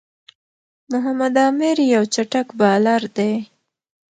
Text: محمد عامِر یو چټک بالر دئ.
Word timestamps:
محمد 0.91 1.33
عامِر 1.43 1.77
یو 1.93 2.03
چټک 2.13 2.47
بالر 2.59 3.01
دئ. 3.15 3.33